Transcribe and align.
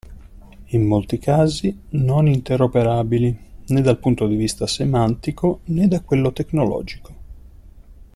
In 0.69 0.83
molti 0.83 1.19
casi 1.19 1.79
non 1.89 2.27
interoperabili 2.27 3.37
né 3.67 3.81
dal 3.81 3.99
punto 3.99 4.25
di 4.25 4.35
vista 4.35 4.65
semantico 4.65 5.59
né 5.65 5.87
da 5.87 6.01
quello 6.01 6.33
tecnologico. 6.33 7.13